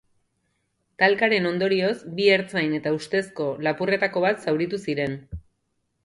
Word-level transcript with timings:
Talkaren 1.01 1.47
ondorioz, 1.49 1.97
bi 2.19 2.25
ertzain 2.37 2.73
eta 2.77 2.93
ustezko 2.99 3.49
lapurretako 3.67 4.23
bat 4.27 4.41
zauritu 4.47 4.81
ziren. 4.87 5.15